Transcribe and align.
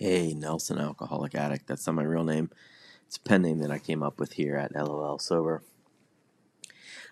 Hey, 0.00 0.32
Nelson, 0.32 0.78
alcoholic 0.78 1.34
addict. 1.34 1.66
That's 1.66 1.86
not 1.86 1.96
my 1.96 2.04
real 2.04 2.24
name. 2.24 2.48
It's 3.06 3.18
a 3.18 3.20
pen 3.20 3.42
name 3.42 3.58
that 3.58 3.70
I 3.70 3.78
came 3.78 4.02
up 4.02 4.18
with 4.18 4.32
here 4.32 4.56
at 4.56 4.74
LOL 4.74 5.18
Sober. 5.18 5.62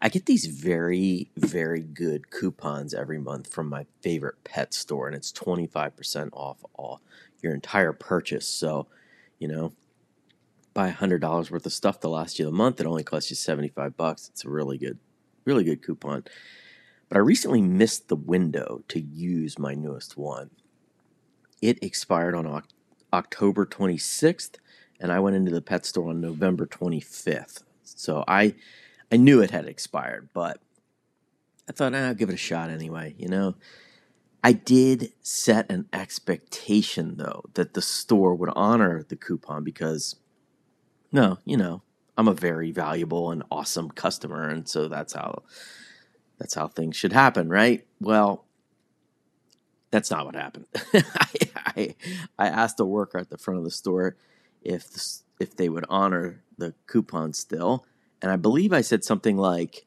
I 0.00 0.08
get 0.08 0.26
these 0.26 0.46
very, 0.46 1.32
very 1.36 1.80
good 1.80 2.30
coupons 2.30 2.94
every 2.94 3.18
month 3.18 3.52
from 3.52 3.68
my 3.68 3.86
favorite 4.02 4.36
pet 4.44 4.72
store, 4.72 5.08
and 5.08 5.16
it's 5.16 5.32
25% 5.32 6.28
off 6.32 6.64
all 6.74 7.00
your 7.42 7.54
entire 7.54 7.92
purchase. 7.92 8.46
So, 8.46 8.86
you 9.40 9.48
know, 9.48 9.72
buy 10.72 10.92
$100 10.92 11.50
worth 11.50 11.66
of 11.66 11.72
stuff 11.72 11.98
to 11.98 12.08
last 12.08 12.38
you 12.38 12.44
the 12.44 12.52
month. 12.52 12.80
It 12.80 12.86
only 12.86 13.02
costs 13.02 13.30
you 13.30 13.34
75 13.34 13.96
bucks. 13.96 14.28
It's 14.28 14.44
a 14.44 14.48
really 14.48 14.78
good, 14.78 15.00
really 15.44 15.64
good 15.64 15.82
coupon. 15.84 16.22
But 17.08 17.16
I 17.16 17.18
recently 17.18 17.62
missed 17.62 18.06
the 18.06 18.14
window 18.14 18.84
to 18.86 19.00
use 19.00 19.58
my 19.58 19.74
newest 19.74 20.16
one. 20.16 20.50
It 21.60 21.82
expired 21.82 22.36
on 22.36 22.46
October 23.12 23.66
26th, 23.66 24.56
and 25.00 25.12
I 25.12 25.20
went 25.20 25.36
into 25.36 25.52
the 25.52 25.62
pet 25.62 25.86
store 25.86 26.10
on 26.10 26.20
November 26.20 26.66
25th. 26.66 27.62
So 27.82 28.24
I 28.26 28.54
I 29.10 29.16
knew 29.16 29.40
it 29.40 29.50
had 29.52 29.66
expired, 29.66 30.28
but 30.34 30.60
I 31.68 31.72
thought 31.72 31.94
ah, 31.94 32.08
I'll 32.08 32.14
give 32.14 32.28
it 32.28 32.34
a 32.34 32.38
shot 32.38 32.70
anyway, 32.70 33.14
you 33.18 33.28
know. 33.28 33.54
I 34.44 34.52
did 34.52 35.12
set 35.22 35.70
an 35.70 35.88
expectation 35.92 37.16
though 37.16 37.44
that 37.54 37.74
the 37.74 37.82
store 37.82 38.34
would 38.34 38.50
honor 38.54 39.02
the 39.02 39.16
coupon 39.16 39.64
because 39.64 40.16
no, 41.12 41.38
you 41.44 41.56
know, 41.56 41.82
I'm 42.16 42.28
a 42.28 42.34
very 42.34 42.72
valuable 42.72 43.30
and 43.30 43.42
awesome 43.50 43.90
customer 43.90 44.48
and 44.48 44.68
so 44.68 44.88
that's 44.88 45.14
how 45.14 45.42
that's 46.38 46.54
how 46.54 46.68
things 46.68 46.96
should 46.96 47.12
happen, 47.12 47.48
right? 47.48 47.86
Well, 48.00 48.45
that's 49.96 50.10
not 50.10 50.26
what 50.26 50.34
happened. 50.34 50.66
I, 51.74 51.94
I, 52.38 52.46
asked 52.48 52.78
a 52.80 52.84
worker 52.84 53.16
at 53.16 53.30
the 53.30 53.38
front 53.38 53.56
of 53.56 53.64
the 53.64 53.70
store 53.70 54.14
if 54.62 54.84
if 55.40 55.56
they 55.56 55.70
would 55.70 55.86
honor 55.88 56.42
the 56.58 56.74
coupon 56.86 57.32
still, 57.32 57.86
and 58.20 58.30
I 58.30 58.36
believe 58.36 58.74
I 58.74 58.82
said 58.82 59.04
something 59.04 59.38
like, 59.38 59.86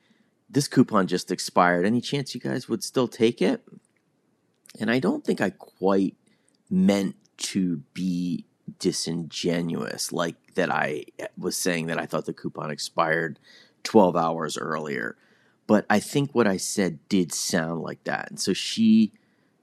"This 0.49 0.67
coupon 0.67 1.05
just 1.05 1.29
expired. 1.29 1.85
Any 1.85 2.01
chance 2.01 2.33
you 2.33 2.41
guys 2.41 2.67
would 2.67 2.83
still 2.83 3.07
take 3.07 3.39
it?" 3.39 3.61
And 4.79 4.89
I 4.89 4.97
don't 4.97 5.23
think 5.23 5.41
I 5.41 5.51
quite 5.51 6.15
meant 6.71 7.15
to 7.37 7.83
be 7.93 8.45
disingenuous, 8.79 10.11
like 10.11 10.55
that 10.55 10.71
I 10.71 11.05
eh, 11.19 11.27
was 11.37 11.55
saying 11.55 11.85
that 11.85 11.99
I 11.99 12.07
thought 12.07 12.25
the 12.25 12.33
coupon 12.33 12.71
expired 12.71 13.37
12 13.83 14.15
hours 14.15 14.57
earlier. 14.57 15.17
But 15.67 15.85
I 15.87 15.99
think 15.99 16.33
what 16.33 16.47
I 16.47 16.57
said 16.57 16.97
did 17.09 17.31
sound 17.31 17.83
like 17.83 18.03
that. 18.05 18.31
And 18.31 18.39
so 18.39 18.53
she 18.53 19.13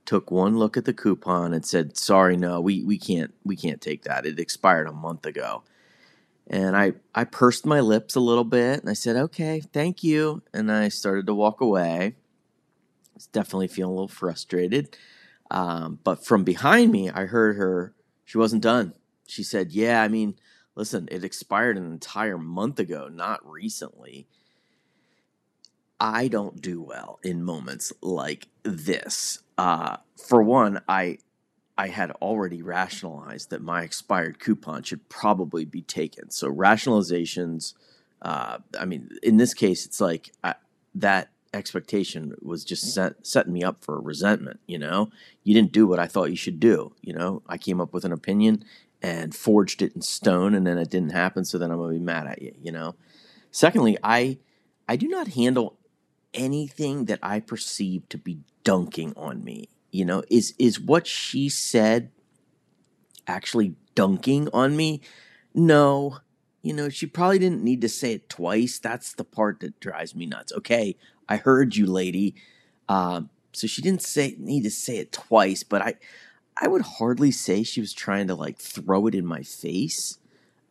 took 0.07 0.31
one 0.31 0.57
look 0.57 0.77
at 0.77 0.85
the 0.85 0.95
coupon 0.95 1.53
and 1.53 1.65
said, 1.65 1.97
"Sorry, 1.97 2.37
no, 2.37 2.61
we, 2.61 2.83
we 2.83 2.99
can't 2.99 3.35
we 3.45 3.57
can't 3.57 3.81
take 3.81 4.05
that. 4.05 4.27
It 4.27 4.39
expired 4.39 4.89
a 4.89 4.93
month 4.93 5.27
ago." 5.27 5.65
And 6.49 6.77
I 6.77 6.95
I 7.15 7.25
pursed 7.25 7.67
my 7.67 7.81
lips 7.81 8.15
a 8.15 8.21
little 8.21 8.45
bit 8.45 8.81
and 8.81 8.89
I 8.89 8.95
said, 8.95 9.17
"Okay, 9.17 9.61
thank 9.73 10.03
you." 10.05 10.43
And 10.55 10.71
I 10.71 10.89
started 10.89 11.27
to 11.27 11.34
walk 11.34 11.61
away. 11.61 12.15
I 12.17 13.15
was 13.15 13.27
definitely 13.27 13.69
feeling 13.69 13.93
a 13.93 13.95
little 13.95 14.09
frustrated. 14.09 14.97
Um, 15.51 15.99
but 16.05 16.25
from 16.25 16.45
behind 16.45 16.93
me, 16.93 17.11
I 17.11 17.27
heard 17.27 17.57
her. 17.57 17.95
She 18.25 18.39
wasn't 18.39 18.62
done. 18.62 18.95
She 19.27 19.43
said, 19.43 19.73
"Yeah, 19.73 20.03
I 20.03 20.09
mean, 20.09 20.37
listen, 20.75 21.09
it 21.11 21.25
expired 21.25 21.77
an 21.77 21.87
entire 21.87 22.39
month 22.39 22.79
ago, 22.79 23.09
not 23.09 23.49
recently." 23.49 24.29
I 25.98 26.28
don't 26.28 26.61
do 26.61 26.83
well 26.83 27.19
in 27.22 27.42
moments 27.42 27.92
like 28.02 28.48
this. 28.62 29.41
Uh, 29.56 29.97
for 30.16 30.42
one, 30.42 30.83
I 30.88 31.19
I 31.78 31.88
had 31.88 32.11
already 32.12 32.62
rationalized 32.62 33.50
that 33.50 33.62
my 33.62 33.83
expired 33.83 34.38
coupon 34.38 34.83
should 34.83 35.08
probably 35.08 35.64
be 35.64 35.83
taken. 35.83 36.30
So 36.30 36.53
rationalizations. 36.53 37.75
Uh, 38.22 38.58
I 38.78 38.86
mean, 38.86 39.11
in 39.22 39.36
this 39.36 39.53
case, 39.53 39.84
it's 39.84 40.00
like 40.00 40.33
I, 40.42 40.55
that 40.94 41.28
expectation 41.53 42.34
was 42.41 42.65
just 42.65 42.94
set, 42.94 43.26
setting 43.26 43.53
me 43.53 43.62
up 43.62 43.84
for 43.84 44.00
resentment. 44.00 44.60
You 44.66 44.78
know, 44.78 45.10
you 45.44 45.54
didn't 45.54 45.72
do 45.72 45.87
what 45.87 45.98
I 45.98 46.06
thought 46.06 46.31
you 46.31 46.37
should 46.37 46.59
do. 46.59 46.92
You 47.03 47.12
know, 47.12 47.42
I 47.47 47.59
came 47.59 47.81
up 47.81 47.92
with 47.92 48.04
an 48.04 48.12
opinion 48.12 48.65
and 49.03 49.34
forged 49.34 49.82
it 49.82 49.94
in 49.94 50.00
stone, 50.03 50.54
and 50.54 50.66
then 50.66 50.78
it 50.78 50.91
didn't 50.91 51.12
happen. 51.12 51.44
So 51.44 51.59
then 51.59 51.71
I'm 51.71 51.78
gonna 51.78 51.92
be 51.92 51.98
mad 51.98 52.26
at 52.26 52.41
you. 52.41 52.54
You 52.62 52.72
know. 52.72 52.94
Secondly, 53.50 53.98
I 54.03 54.38
I 54.88 54.97
do 54.97 55.09
not 55.09 55.28
handle 55.28 55.76
anything 56.36 57.06
that 57.06 57.19
I 57.22 57.41
perceive 57.41 58.08
to 58.10 58.19
be 58.19 58.38
dunking 58.62 59.12
on 59.16 59.42
me. 59.42 59.69
You 59.91 60.04
know, 60.04 60.22
is 60.30 60.54
is 60.58 60.78
what 60.78 61.06
she 61.06 61.48
said 61.48 62.10
actually 63.26 63.74
dunking 63.94 64.48
on 64.52 64.76
me? 64.76 65.00
No. 65.54 66.19
You 66.62 66.72
know, 66.72 66.88
she 66.88 67.06
probably 67.06 67.38
didn't 67.38 67.62
need 67.62 67.80
to 67.82 67.88
say 67.88 68.12
it 68.12 68.28
twice. 68.28 68.78
That's 68.78 69.14
the 69.14 69.24
part 69.24 69.60
that 69.60 69.78
drives 69.80 70.14
me 70.14 70.26
nuts. 70.26 70.52
Okay, 70.52 70.97
I 71.28 71.36
heard 71.36 71.76
you, 71.76 71.86
lady. 71.86 72.34
Uh, 72.88 73.22
so 73.53 73.66
she 73.66 73.82
didn't 73.82 74.03
say 74.03 74.34
need 74.38 74.64
to 74.64 74.70
say 74.70 74.98
it 74.98 75.12
twice, 75.12 75.62
but 75.62 75.80
I 75.80 75.94
I 76.60 76.68
would 76.68 76.82
hardly 76.82 77.30
say 77.30 77.62
she 77.62 77.80
was 77.80 77.92
trying 77.92 78.26
to 78.28 78.34
like 78.34 78.58
throw 78.58 79.06
it 79.06 79.14
in 79.14 79.24
my 79.24 79.42
face. 79.42 80.18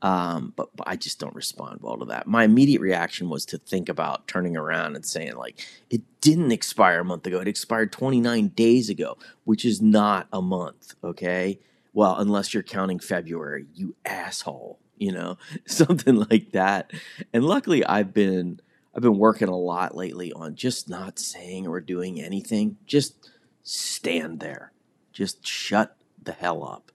Um, 0.06 0.54
but, 0.56 0.70
but 0.76 0.88
I 0.88 0.98
just 0.98 1.20
don't 1.20 1.34
respond 1.34 1.80
well 1.82 1.98
to 1.98 2.06
that. 2.06 2.28
My 2.28 2.44
immediate 2.44 2.80
reaction 2.80 3.28
was 3.28 3.44
to 3.48 3.58
think 3.58 3.90
about 3.90 4.28
turning 4.28 4.56
around 4.56 4.96
and 4.96 5.04
saying, 5.04 5.36
like, 5.36 5.66
it 5.90 6.04
didn't 6.22 6.52
expire 6.52 7.00
a 7.00 7.04
month 7.04 7.26
ago. 7.26 7.40
It 7.40 7.48
expired 7.48 7.92
29 7.92 8.50
days 8.50 8.88
ago, 8.92 9.18
which 9.46 9.66
is 9.66 9.82
not 9.82 10.28
a 10.32 10.44
month, 10.44 10.94
okay? 11.04 11.60
Well, 11.92 12.18
unless 12.18 12.54
you're 12.54 12.62
counting 12.62 13.00
February, 13.00 13.66
you 13.74 13.96
asshole, 14.06 14.78
you 14.96 15.12
know, 15.12 15.40
something 15.66 16.18
like 16.30 16.52
that. 16.52 16.94
And 17.34 17.44
luckily, 17.44 17.84
I've 17.84 18.14
been. 18.14 18.60
I've 18.94 19.02
been 19.02 19.18
working 19.18 19.50
a 19.50 19.58
lot 19.58 19.94
lately 19.94 20.32
on 20.32 20.56
just 20.56 20.88
not 20.88 21.20
saying 21.20 21.68
or 21.68 21.82
doing 21.82 22.22
anything. 22.22 22.78
Just 22.86 23.30
stand 23.62 24.40
there. 24.40 24.72
Just 25.12 25.46
shut 25.46 25.98
the 26.24 26.32
hell 26.32 26.64
up. 26.64 26.94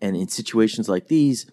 And 0.00 0.16
in 0.16 0.28
situations 0.28 0.88
like 0.88 1.08
these, 1.08 1.44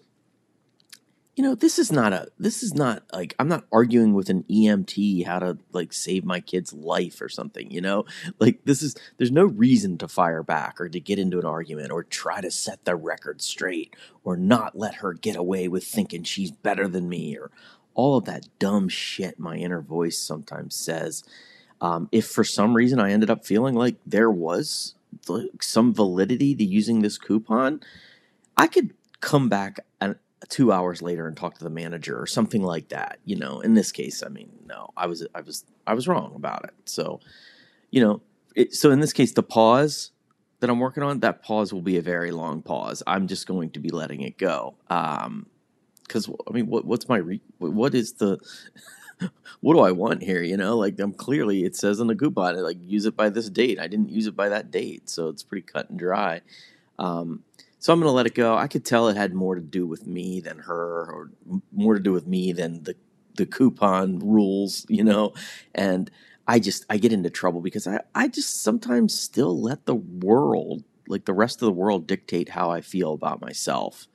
you 1.40 1.46
know, 1.46 1.54
this 1.54 1.78
is 1.78 1.90
not 1.90 2.12
a 2.12 2.28
this 2.38 2.62
is 2.62 2.74
not 2.74 3.02
like 3.14 3.34
I'm 3.38 3.48
not 3.48 3.64
arguing 3.72 4.12
with 4.12 4.28
an 4.28 4.42
EMT 4.50 5.24
how 5.24 5.38
to 5.38 5.56
like 5.72 5.94
save 5.94 6.22
my 6.22 6.38
kid's 6.38 6.74
life 6.74 7.22
or 7.22 7.30
something, 7.30 7.70
you 7.70 7.80
know? 7.80 8.04
Like 8.38 8.60
this 8.66 8.82
is 8.82 8.94
there's 9.16 9.30
no 9.30 9.46
reason 9.46 9.96
to 9.98 10.06
fire 10.06 10.42
back 10.42 10.78
or 10.78 10.90
to 10.90 11.00
get 11.00 11.18
into 11.18 11.38
an 11.38 11.46
argument 11.46 11.92
or 11.92 12.02
try 12.04 12.42
to 12.42 12.50
set 12.50 12.84
the 12.84 12.94
record 12.94 13.40
straight 13.40 13.96
or 14.22 14.36
not 14.36 14.76
let 14.76 14.96
her 14.96 15.14
get 15.14 15.34
away 15.34 15.66
with 15.66 15.82
thinking 15.82 16.24
she's 16.24 16.50
better 16.50 16.86
than 16.86 17.08
me 17.08 17.38
or 17.38 17.50
all 17.94 18.18
of 18.18 18.26
that 18.26 18.46
dumb 18.58 18.90
shit 18.90 19.38
my 19.38 19.56
inner 19.56 19.80
voice 19.80 20.18
sometimes 20.18 20.74
says. 20.74 21.24
Um, 21.80 22.10
if 22.12 22.26
for 22.26 22.44
some 22.44 22.74
reason 22.74 23.00
I 23.00 23.12
ended 23.12 23.30
up 23.30 23.46
feeling 23.46 23.74
like 23.74 23.96
there 24.04 24.30
was 24.30 24.94
like 25.26 25.62
some 25.62 25.94
validity 25.94 26.54
to 26.54 26.64
using 26.64 27.00
this 27.00 27.16
coupon, 27.16 27.80
I 28.58 28.66
could 28.66 28.92
come 29.22 29.48
back 29.48 29.80
and 30.02 30.16
two 30.48 30.72
hours 30.72 31.02
later 31.02 31.26
and 31.26 31.36
talk 31.36 31.58
to 31.58 31.64
the 31.64 31.70
manager 31.70 32.20
or 32.20 32.26
something 32.26 32.62
like 32.62 32.88
that. 32.88 33.18
You 33.24 33.36
know, 33.36 33.60
in 33.60 33.74
this 33.74 33.92
case, 33.92 34.22
I 34.24 34.28
mean, 34.28 34.50
no, 34.66 34.90
I 34.96 35.06
was 35.06 35.26
I 35.34 35.40
was 35.40 35.64
I 35.86 35.94
was 35.94 36.08
wrong 36.08 36.32
about 36.34 36.64
it. 36.64 36.74
So, 36.84 37.20
you 37.90 38.00
know, 38.00 38.22
it, 38.54 38.74
so 38.74 38.90
in 38.90 39.00
this 39.00 39.12
case, 39.12 39.32
the 39.32 39.42
pause 39.42 40.12
that 40.60 40.70
I'm 40.70 40.78
working 40.78 41.02
on, 41.02 41.20
that 41.20 41.42
pause 41.42 41.72
will 41.72 41.82
be 41.82 41.96
a 41.96 42.02
very 42.02 42.30
long 42.30 42.62
pause. 42.62 43.02
I'm 43.06 43.26
just 43.26 43.46
going 43.46 43.70
to 43.70 43.80
be 43.80 43.90
letting 43.90 44.22
it 44.22 44.38
go. 44.38 44.74
Um, 44.88 45.46
because 46.02 46.28
I 46.48 46.52
mean, 46.52 46.66
what 46.66 46.84
what's 46.84 47.08
my 47.08 47.18
re- 47.18 47.42
what 47.58 47.94
is 47.94 48.14
the 48.14 48.38
what 49.60 49.74
do 49.74 49.80
I 49.80 49.92
want 49.92 50.22
here? 50.22 50.42
You 50.42 50.56
know, 50.56 50.76
like 50.76 50.98
I'm 50.98 51.12
clearly 51.12 51.64
it 51.64 51.76
says 51.76 52.00
on 52.00 52.08
the 52.08 52.16
coupon, 52.16 52.60
like 52.62 52.78
use 52.80 53.06
it 53.06 53.16
by 53.16 53.30
this 53.30 53.48
date. 53.48 53.78
I 53.78 53.86
didn't 53.86 54.10
use 54.10 54.26
it 54.26 54.36
by 54.36 54.48
that 54.48 54.70
date, 54.70 55.08
so 55.08 55.28
it's 55.28 55.44
pretty 55.44 55.62
cut 55.62 55.88
and 55.88 55.98
dry. 55.98 56.40
Um, 56.98 57.44
so 57.80 57.92
I'm 57.92 58.00
going 58.00 58.08
to 58.08 58.12
let 58.14 58.26
it 58.26 58.34
go. 58.34 58.56
I 58.56 58.68
could 58.68 58.84
tell 58.84 59.08
it 59.08 59.16
had 59.16 59.34
more 59.34 59.56
to 59.56 59.60
do 59.62 59.86
with 59.86 60.06
me 60.06 60.40
than 60.40 60.60
her, 60.60 60.76
or 61.10 61.30
more 61.72 61.94
to 61.94 62.00
do 62.00 62.12
with 62.12 62.26
me 62.28 62.52
than 62.52 62.84
the 62.84 62.94
the 63.36 63.46
coupon 63.46 64.18
rules, 64.20 64.86
you 64.88 65.02
know. 65.02 65.32
And 65.74 66.10
I 66.46 66.60
just 66.60 66.84
I 66.90 66.98
get 66.98 67.12
into 67.12 67.30
trouble 67.30 67.62
because 67.62 67.86
I 67.88 68.00
I 68.14 68.28
just 68.28 68.62
sometimes 68.62 69.18
still 69.18 69.60
let 69.60 69.86
the 69.86 69.94
world, 69.96 70.84
like 71.08 71.24
the 71.24 71.32
rest 71.32 71.62
of 71.62 71.66
the 71.66 71.72
world, 71.72 72.06
dictate 72.06 72.50
how 72.50 72.70
I 72.70 72.82
feel 72.82 73.14
about 73.14 73.40
myself, 73.40 74.06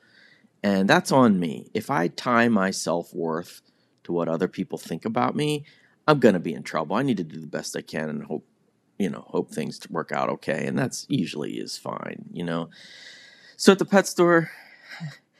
and 0.64 0.90
that's 0.90 1.12
on 1.12 1.40
me. 1.40 1.70
If 1.74 1.90
I 1.90 2.08
tie 2.08 2.50
my 2.50 2.72
self 2.72 3.14
worth 3.14 3.62
to 4.04 4.14
what 4.14 4.28
other 4.30 4.48
people 4.48 4.78
think 4.78 5.06
about 5.06 5.36
me, 5.36 5.66
I'm 6.08 6.20
going 6.20 6.34
to 6.34 6.40
be 6.40 6.54
in 6.54 6.64
trouble. 6.64 6.96
I 6.96 7.04
need 7.04 7.18
to 7.18 7.24
do 7.24 7.40
the 7.40 7.48
best 7.48 7.76
I 7.76 7.82
can 7.82 8.10
and 8.10 8.24
hope 8.26 8.46
you 9.00 9.10
know 9.10 9.26
hope 9.28 9.52
things 9.52 9.80
work 9.90 10.12
out 10.12 10.30
okay, 10.30 10.68
and 10.68 10.78
that's 10.78 11.06
usually 11.10 11.54
is 11.54 11.78
fine, 11.78 12.26
you 12.32 12.44
know. 12.44 12.70
So 13.58 13.72
at 13.72 13.80
the 13.80 13.86
pet 13.86 14.08
store, 14.08 14.52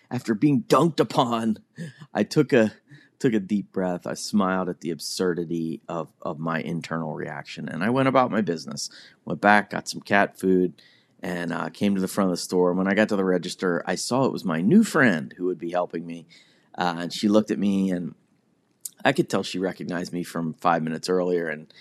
after 0.10 0.34
being 0.34 0.64
dunked 0.64 1.00
upon, 1.00 1.60
I 2.14 2.24
took 2.24 2.54
a 2.54 2.74
took 3.20 3.34
a 3.34 3.40
deep 3.40 3.72
breath. 3.72 4.06
I 4.06 4.14
smiled 4.14 4.70
at 4.70 4.82
the 4.82 4.92
absurdity 4.92 5.82
of 5.90 6.10
of 6.22 6.40
my 6.40 6.62
internal 6.62 7.14
reaction, 7.14 7.68
and 7.68 7.84
I 7.84 7.90
went 7.90 8.08
about 8.08 8.32
my 8.32 8.42
business. 8.42 8.90
Went 9.26 9.42
back, 9.42 9.72
got 9.72 9.90
some 9.90 10.02
cat 10.02 10.40
food, 10.40 10.82
and 11.22 11.52
uh, 11.52 11.70
came 11.70 11.96
to 11.96 12.02
the 12.02 12.08
front 12.08 12.30
of 12.30 12.34
the 12.34 12.42
store. 12.42 12.70
And 12.70 12.78
when 12.78 12.88
I 12.88 12.94
got 12.94 13.10
to 13.10 13.16
the 13.16 13.26
register, 13.26 13.84
I 13.86 13.96
saw 13.96 14.26
it 14.26 14.32
was 14.32 14.46
my 14.46 14.62
new 14.62 14.84
friend 14.84 15.34
who 15.38 15.46
would 15.46 15.60
be 15.60 15.72
helping 15.72 16.06
me. 16.06 16.28
Uh, 16.78 16.96
and 17.00 17.14
she 17.14 17.28
looked 17.28 17.52
at 17.52 17.60
me, 17.60 17.90
and 17.92 18.16
I 19.04 19.12
could 19.12 19.30
tell 19.30 19.44
she 19.44 19.60
recognized 19.60 20.14
me 20.14 20.24
from 20.24 20.54
five 20.56 20.84
minutes 20.84 21.10
earlier. 21.10 21.50
And 21.50 21.74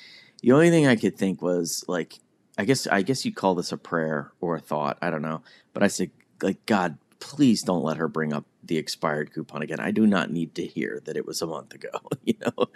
the 0.42 0.52
only 0.52 0.70
thing 0.70 0.86
I 0.86 0.96
could 0.96 1.16
think 1.16 1.42
was 1.42 1.84
like, 1.88 2.18
I 2.56 2.64
guess 2.64 2.86
I 2.86 3.02
guess 3.02 3.24
you'd 3.24 3.36
call 3.36 3.54
this 3.54 3.72
a 3.72 3.76
prayer 3.76 4.32
or 4.40 4.56
a 4.56 4.60
thought. 4.60 4.98
I 5.02 5.10
don't 5.10 5.22
know. 5.22 5.42
But 5.72 5.82
I 5.82 5.88
said, 5.88 6.10
like, 6.44 6.66
God, 6.66 6.98
please 7.18 7.62
don't 7.62 7.82
let 7.82 7.96
her 7.96 8.08
bring 8.08 8.32
up 8.32 8.44
the 8.62 8.76
expired 8.76 9.32
coupon 9.32 9.62
again. 9.62 9.80
I 9.80 9.90
do 9.90 10.06
not 10.06 10.30
need 10.30 10.54
to 10.56 10.66
hear 10.66 11.00
that 11.04 11.16
it 11.16 11.26
was 11.26 11.42
a 11.42 11.46
month 11.46 11.74
ago. 11.74 11.88
you 12.24 12.34
know, 12.40 12.66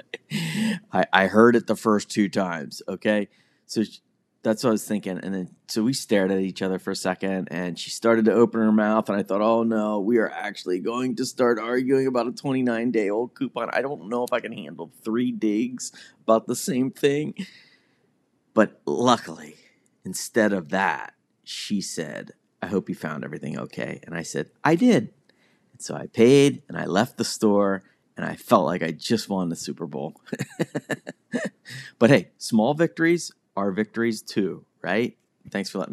I, 0.93 1.05
I 1.12 1.26
heard 1.26 1.55
it 1.55 1.67
the 1.67 1.76
first 1.76 2.11
two 2.11 2.29
times. 2.29 2.82
Okay, 2.88 3.29
so 3.67 3.82
that's 4.43 4.65
what 4.65 4.70
I 4.70 4.73
was 4.73 4.87
thinking. 4.87 5.19
And 5.19 5.35
then 5.35 5.55
so 5.67 5.82
we 5.82 5.93
stared 5.93 6.31
at 6.31 6.41
each 6.41 6.62
other 6.62 6.79
for 6.79 6.91
a 6.91 6.97
second, 6.97 7.49
and 7.50 7.79
she 7.79 7.91
started 7.91 8.25
to 8.25 8.32
open 8.32 8.61
her 8.61 8.73
mouth, 8.73 9.09
and 9.09 9.19
I 9.19 9.23
thought, 9.23 9.43
oh 9.43 9.62
no, 9.65 10.00
we 10.00 10.19
are 10.19 10.31
actually 10.31 10.81
going 10.81 11.17
to 11.17 11.26
start 11.26 11.59
arguing 11.59 12.06
about 12.06 12.26
a 12.26 12.32
29 12.32 12.91
day 12.91 13.11
old 13.11 13.35
coupon. 13.35 13.69
I 13.73 13.82
don't 13.82 14.09
know 14.09 14.25
if 14.25 14.32
I 14.32 14.41
can 14.41 14.53
handle 14.53 14.91
three 15.03 15.31
digs 15.31 15.93
about 16.23 16.47
the 16.47 16.56
same 16.56 16.91
thing. 16.91 17.35
But 18.55 18.81
luckily, 18.87 19.56
instead 20.05 20.53
of 20.53 20.71
that, 20.71 21.14
she 21.44 21.81
said, 21.81 22.32
I 22.62 22.66
hope 22.66 22.88
you 22.88 22.94
found 22.94 23.25
everything 23.25 23.58
okay. 23.58 24.00
And 24.05 24.14
I 24.14 24.22
said, 24.22 24.50
I 24.64 24.75
did. 24.75 25.12
And 25.72 25.81
so 25.81 25.94
I 25.94 26.06
paid 26.06 26.62
and 26.69 26.76
I 26.76 26.87
left 26.87 27.16
the 27.16 27.25
store 27.25 27.84
and 28.16 28.26
I 28.26 28.34
felt 28.34 28.64
like 28.66 28.82
I 28.82 28.90
just 28.90 29.28
won 29.28 29.49
the 29.49 29.56
Super 29.56 29.87
Bowl. 29.87 30.20
but 31.99 32.10
hey, 32.10 32.31
small 32.37 32.75
victories 32.75 33.31
are 33.56 33.70
victories 33.70 34.22
too, 34.22 34.64
right? 34.82 35.16
Thanks 35.50 35.70
for 35.70 35.78
letting 35.78 35.84
me. 35.84 35.87